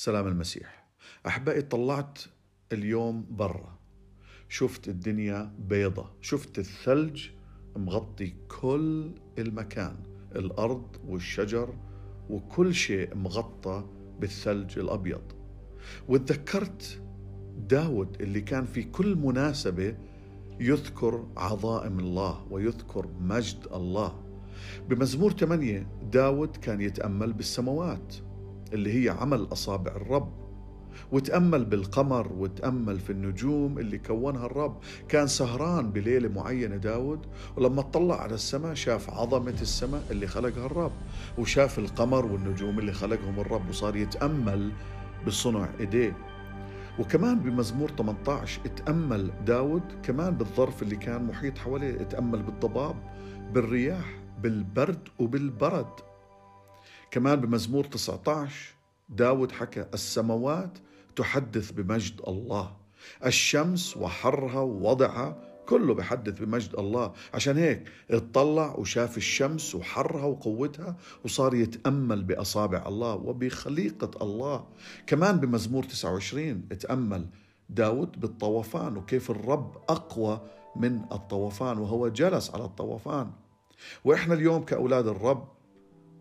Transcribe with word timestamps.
سلام 0.00 0.26
المسيح. 0.26 0.86
أحبائي 1.26 1.62
طلعت 1.62 2.18
اليوم 2.72 3.26
برا. 3.30 3.78
شفت 4.48 4.88
الدنيا 4.88 5.54
بيضة. 5.58 6.10
شفت 6.20 6.58
الثلج 6.58 7.28
مغطي 7.76 8.34
كل 8.60 9.14
المكان. 9.38 9.96
الأرض 10.36 10.96
والشجر 11.06 11.74
وكل 12.30 12.74
شيء 12.74 13.14
مغطى 13.14 13.84
بالثلج 14.20 14.78
الأبيض. 14.78 15.32
وتذكرت 16.08 17.02
داود 17.56 18.22
اللي 18.22 18.40
كان 18.40 18.64
في 18.64 18.82
كل 18.82 19.16
مناسبة 19.16 19.96
يذكر 20.60 21.28
عظائم 21.36 21.98
الله 21.98 22.46
ويذكر 22.50 23.06
مجد 23.20 23.66
الله. 23.74 24.24
بمزمور 24.88 25.32
8 25.32 25.86
داود 26.12 26.56
كان 26.56 26.80
يتأمل 26.80 27.32
بالسماوات. 27.32 28.27
اللي 28.72 29.04
هي 29.04 29.08
عمل 29.08 29.48
أصابع 29.52 29.92
الرب 29.96 30.32
وتأمل 31.12 31.64
بالقمر 31.64 32.32
وتأمل 32.32 33.00
في 33.00 33.10
النجوم 33.10 33.78
اللي 33.78 33.98
كونها 33.98 34.46
الرب. 34.46 34.76
كان 35.08 35.26
سهران 35.26 35.90
بليلة 35.90 36.28
معينة 36.28 36.76
داود 36.76 37.26
ولما 37.56 37.80
اطلع 37.80 38.20
على 38.22 38.34
السماء 38.34 38.74
شاف 38.74 39.10
عظمة 39.10 39.54
السماء 39.62 40.02
اللي 40.10 40.26
خلقها 40.26 40.66
الرب 40.66 40.92
وشاف 41.38 41.78
القمر 41.78 42.26
والنجوم 42.26 42.78
اللي 42.78 42.92
خلقهم 42.92 43.40
الرب 43.40 43.68
وصار 43.68 43.96
يتأمل 43.96 44.72
بصنع 45.26 45.68
إيديه. 45.80 46.16
وكمان 46.98 47.38
بمزمور 47.40 47.90
18 47.90 48.60
اتأمل 48.66 49.30
داود 49.46 49.82
كمان 50.02 50.34
بالظرف 50.34 50.82
اللي 50.82 50.96
كان 50.96 51.24
محيط 51.26 51.58
حواليه 51.58 52.00
اتأمل 52.00 52.42
بالضباب 52.42 52.96
بالرياح 53.52 54.18
بالبرد 54.42 55.08
وبالبرد. 55.18 56.07
كمان 57.10 57.40
بمزمور 57.40 57.84
19 57.84 58.74
داود 59.08 59.52
حكى 59.52 59.86
السماوات 59.94 60.78
تحدث 61.16 61.70
بمجد 61.70 62.20
الله 62.28 62.76
الشمس 63.26 63.96
وحرها 63.96 64.60
ووضعها 64.60 65.48
كله 65.68 65.94
بحدث 65.94 66.40
بمجد 66.40 66.74
الله. 66.78 67.12
عشان 67.34 67.56
هيك 67.56 67.88
اطلع 68.10 68.74
وشاف 68.74 69.16
الشمس 69.16 69.74
وحرها 69.74 70.24
وقوتها 70.24 70.96
وصار 71.24 71.54
يتأمل 71.54 72.24
بأصابع 72.24 72.84
الله 72.86 73.14
وبخليقة 73.14 74.10
الله. 74.22 74.66
كمان 75.06 75.40
بمزمور 75.40 75.82
29 75.82 76.68
اتأمل 76.72 77.26
داود 77.70 78.20
بالطوفان 78.20 78.96
وكيف 78.96 79.30
الرب 79.30 79.76
أقوى 79.88 80.40
من 80.76 81.00
الطوفان 81.12 81.78
وهو 81.78 82.08
جلس 82.08 82.50
على 82.50 82.64
الطوفان. 82.64 83.30
وإحنا 84.04 84.34
اليوم 84.34 84.64
كأولاد 84.64 85.06
الرب 85.06 85.48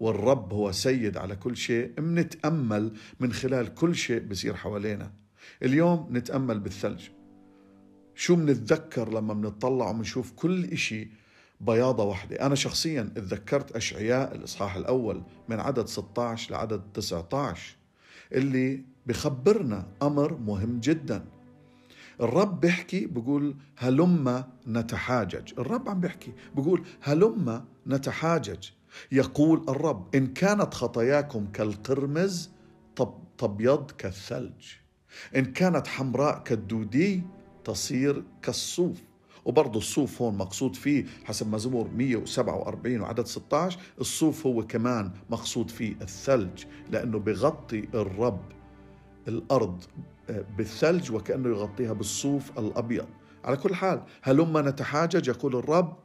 والرب 0.00 0.52
هو 0.52 0.72
سيد 0.72 1.16
على 1.16 1.36
كل 1.36 1.56
شيء. 1.56 2.00
منتأمل 2.00 2.92
من 3.20 3.32
خلال 3.32 3.74
كل 3.74 3.94
شيء 3.94 4.20
بصير 4.20 4.54
حوالينا. 4.54 5.12
اليوم 5.62 6.08
نتأمل 6.10 6.60
بالثلج. 6.60 7.08
شو 8.14 8.36
منتذكر 8.36 9.08
لما 9.08 9.34
منطلع 9.34 9.90
ومنشوف 9.90 10.32
كل 10.32 10.64
إشي 10.64 11.08
بياضة 11.60 12.04
واحدة؟ 12.04 12.46
أنا 12.46 12.54
شخصيا 12.54 13.00
اتذكرت 13.16 13.76
أشعياء 13.76 14.34
الإصحاح 14.34 14.76
الأول 14.76 15.22
من 15.48 15.60
عدد 15.60 15.86
16 15.86 16.52
لعدد 16.52 16.82
19 16.94 17.76
اللي 18.32 18.84
بخبرنا 19.06 19.86
أمر 20.02 20.38
مهم 20.38 20.80
جدا. 20.80 21.24
الرب 22.20 22.60
بيحكي 22.60 23.06
بقول 23.06 23.56
هلما 23.76 24.48
نتحاجج. 24.68 25.52
الرب 25.58 25.88
عم 25.88 26.00
بيحكي 26.00 26.32
بقول 26.54 26.84
هلما 27.02 27.64
نتحاجج. 27.86 28.68
يقول 29.12 29.64
الرب 29.68 30.14
إن 30.14 30.26
كانت 30.26 30.74
خطاياكم 30.74 31.46
كالقرمز 31.52 32.50
طب 32.96 33.14
تبيض 33.38 33.90
كالثلج. 33.90 34.64
إن 35.36 35.44
كانت 35.44 35.86
حمراء 35.86 36.38
كالدودي 36.42 37.22
تصير 37.64 38.24
كالصوف. 38.42 39.02
وبرضه 39.44 39.78
الصوف 39.78 40.22
هون 40.22 40.36
مقصود 40.36 40.76
فيه 40.76 41.04
حسب 41.24 41.54
مزمور 41.54 41.88
147 41.96 43.00
وعدد 43.00 43.26
16 43.26 43.78
الصوف 44.00 44.46
هو 44.46 44.66
كمان 44.66 45.10
مقصود 45.30 45.70
فيه 45.70 45.94
الثلج 46.02 46.64
لأنه 46.90 47.18
بغطي 47.18 47.88
الرب 47.94 48.42
الأرض 49.28 49.84
آه، 50.30 50.44
بالثلج 50.56 51.12
وكأنه 51.12 51.48
يغطيها 51.48 51.92
بالصوف 51.92 52.58
الأبيض. 52.58 53.06
على 53.44 53.56
كل 53.56 53.74
حال 53.74 54.02
هلما 54.22 54.62
نتحاجج 54.62 55.28
يقول 55.28 55.56
الرب 55.56 55.96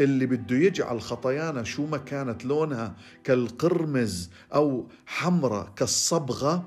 اللي 0.00 0.26
بده 0.26 0.56
يجعل 0.56 1.00
خطايانا 1.00 1.62
شو 1.62 1.86
ما 1.86 1.96
كانت 1.98 2.44
لونها 2.44 2.96
كالقرمز 3.24 4.30
أو 4.54 4.86
حمراء 5.06 5.72
كالصبغة 5.76 6.64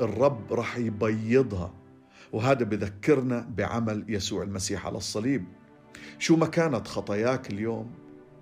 الرب 0.00 0.52
رح 0.52 0.76
يبيضها. 0.76 1.74
وهذا 2.32 2.64
بذكرنا 2.64 3.48
بعمل 3.56 4.04
يسوع 4.08 4.42
المسيح 4.42 4.86
على 4.86 4.96
الصليب. 4.96 5.44
شو 6.18 6.36
ما 6.36 6.46
كانت 6.46 6.88
خطاياك 6.88 7.50
اليوم 7.50 7.90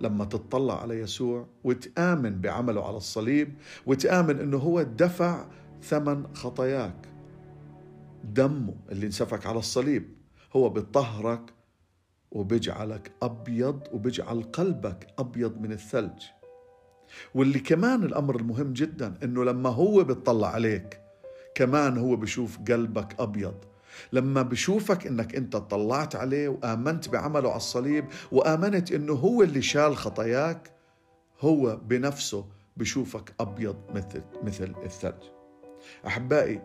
لما 0.01 0.25
تطلع 0.25 0.81
على 0.81 0.99
يسوع 0.99 1.47
وتآمن 1.63 2.41
بعمله 2.41 2.87
على 2.87 2.97
الصليب 2.97 3.53
وتآمن 3.85 4.39
إنه 4.39 4.57
هو 4.57 4.81
دفع 4.81 5.45
ثمن 5.83 6.35
خطاياك. 6.35 7.07
دمه 8.23 8.75
اللي 8.91 9.05
انسفك 9.05 9.45
على 9.45 9.59
الصليب 9.59 10.09
هو 10.55 10.69
بيطهرك 10.69 11.41
وبيجعلك 12.31 13.11
أبيض 13.21 13.87
وبيجعل 13.93 14.43
قلبك 14.43 15.07
أبيض 15.19 15.61
من 15.61 15.71
الثلج. 15.71 16.23
واللي 17.35 17.59
كمان 17.59 18.03
الأمر 18.03 18.35
المهم 18.35 18.73
جدا 18.73 19.13
أنه 19.23 19.43
لما 19.43 19.69
هو 19.69 20.03
بيطلع 20.03 20.47
عليك 20.47 21.01
كمان 21.55 21.97
هو 21.97 22.15
بشوف 22.15 22.57
قلبك 22.57 23.15
أبيض. 23.19 23.55
لما 24.13 24.41
بشوفك 24.41 25.07
إنك 25.07 25.35
أنت 25.35 25.55
طلعت 25.55 26.15
عليه 26.15 26.49
وآمنت 26.49 27.09
بعمله 27.09 27.49
على 27.49 27.57
الصليب 27.57 28.05
وآمنت 28.31 28.91
إنه 28.91 29.13
هو 29.13 29.43
اللي 29.43 29.61
شال 29.61 29.97
خطاياك 29.97 30.71
هو 31.41 31.75
بنفسه 31.75 32.45
بشوفك 32.77 33.33
أبيض 33.39 33.75
مثل 33.93 34.21
مثل 34.43 34.73
الثلج. 34.83 35.23
أحبائي 36.07 36.61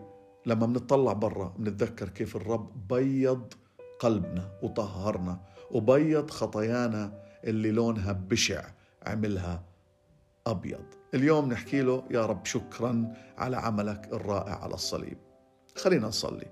لما 0.47 0.67
بنطلع 0.67 1.13
برا 1.13 1.55
بنتذكر 1.59 2.09
كيف 2.09 2.37
الرب 2.37 2.89
بيض 2.89 3.53
قلبنا 3.99 4.49
وطهرنا 4.63 5.41
وبيض 5.71 6.31
خطايانا 6.31 7.23
اللي 7.45 7.71
لونها 7.71 8.13
بشع 8.13 8.65
عملها 9.07 9.65
أبيض. 10.47 10.85
اليوم 11.15 11.49
نحكي 11.49 11.83
له 11.83 12.05
يا 12.11 12.27
رب 12.27 12.45
شكرا 12.47 13.13
على 13.39 13.57
عملك 13.57 14.09
الرائع 14.13 14.63
على 14.63 14.75
الصليب. 14.75 15.19
خلينا 15.77 16.09
نصلي. 16.09 16.47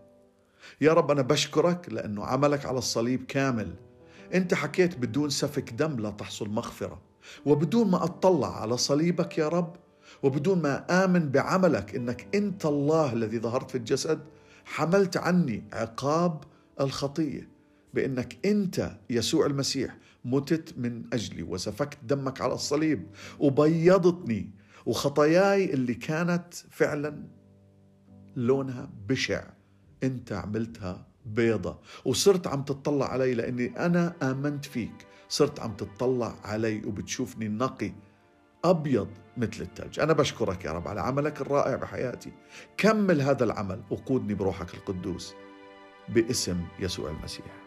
يا 0.81 0.93
رب 0.93 1.11
أنا 1.11 1.23
بشكرك 1.23 1.93
لأنه 1.93 2.25
عملك 2.25 2.67
على 2.67 2.79
الصليب 2.79 3.25
كامل. 3.27 3.75
أنت 4.35 4.55
حكيت 4.55 4.99
بدون 4.99 5.31
سفك 5.31 5.73
دم 5.73 6.01
لا 6.01 6.11
تحصل 6.11 6.49
مغفرة. 6.49 7.01
وبدون 7.47 7.91
ما 7.91 8.05
أطلع 8.05 8.61
على 8.61 8.77
صليبك 8.77 9.39
يا 9.39 9.49
رب 9.49 9.77
وبدون 10.23 10.63
ما 10.63 11.05
آمن 11.05 11.31
بعملك 11.31 11.95
إنك 11.95 12.35
أنت 12.35 12.67
الله 12.67 13.13
الذي 13.13 13.39
ظهرت 13.39 13.71
في 13.71 13.79
الجسد 13.79 14.21
حملت 14.65 15.17
عني 15.17 15.65
عقاب 15.73 16.45
الخطية 16.81 17.49
بأنك 17.95 18.47
أنت 18.47 18.99
يسوع 19.11 19.47
المسيح 19.47 19.97
متت 20.25 20.79
من 20.79 21.05
أجلي 21.13 21.43
وسفكت 21.43 21.99
دمك 22.03 22.41
على 22.41 22.55
الصليب 22.55 23.07
وبيضتني 23.39 24.51
وخطاياي 24.87 25.75
اللي 25.75 25.95
كانت 25.95 26.55
فعلا 26.55 27.25
لونها 28.37 28.91
بشع. 29.09 29.45
أنت 30.03 30.33
عملتها 30.33 31.07
بيضة 31.27 31.79
وصرت 32.05 32.47
عم 32.47 32.63
تطلع 32.63 33.07
علي 33.07 33.35
لأني 33.35 33.87
أنا 33.87 34.15
آمنت 34.23 34.65
فيك. 34.65 35.07
صرت 35.29 35.61
عم 35.61 35.77
تطلع 35.77 36.35
علي 36.45 36.83
وبتشوفني 36.87 37.49
نقي 37.49 37.93
أبيض 38.65 39.09
مثل 39.37 39.63
الثلج. 39.63 40.01
أنا 40.01 40.13
بشكرك 40.13 40.65
يا 40.65 40.73
رب 40.73 40.89
على 40.89 41.01
عملك 41.01 41.41
الرائع 41.41 41.77
بحياتي. 41.77 42.33
كمل 42.77 43.21
هذا 43.21 43.45
العمل 43.45 43.83
وقودني 43.91 44.35
بروحك 44.35 44.75
القدوس. 44.75 45.35
باسم 46.09 46.65
يسوع 46.79 47.11
المسيح. 47.11 47.64